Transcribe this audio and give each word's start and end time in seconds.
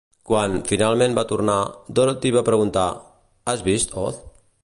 Quan, 0.27 0.53
finalment, 0.69 1.17
va 1.17 1.25
tornar, 1.31 1.57
Dorothy 1.99 2.33
va 2.37 2.43
preguntar: 2.49 2.85
"Has 3.53 3.65
vist 3.71 3.97
Oz?" 4.07 4.19